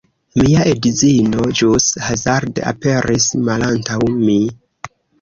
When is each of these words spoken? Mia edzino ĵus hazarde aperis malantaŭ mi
Mia 0.43 0.63
edzino 0.71 1.45
ĵus 1.61 1.91
hazarde 2.07 2.67
aperis 2.75 3.31
malantaŭ 3.47 4.03
mi 4.19 4.43